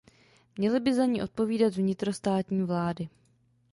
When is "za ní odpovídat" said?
0.93-1.73